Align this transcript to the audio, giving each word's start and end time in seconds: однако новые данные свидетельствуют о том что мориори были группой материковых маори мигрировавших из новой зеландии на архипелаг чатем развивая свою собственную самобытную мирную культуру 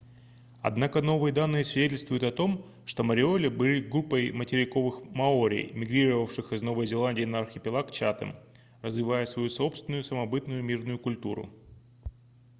однако 0.63 1.03
новые 1.03 1.31
данные 1.31 1.63
свидетельствуют 1.63 2.23
о 2.23 2.31
том 2.31 2.65
что 2.87 3.03
мориори 3.03 3.49
были 3.49 3.87
группой 3.87 4.31
материковых 4.31 5.03
маори 5.13 5.71
мигрировавших 5.75 6.53
из 6.53 6.63
новой 6.63 6.87
зеландии 6.87 7.21
на 7.21 7.37
архипелаг 7.37 7.91
чатем 7.91 8.35
развивая 8.81 9.27
свою 9.27 9.49
собственную 9.49 10.01
самобытную 10.03 10.63
мирную 10.63 10.97
культуру 10.97 11.51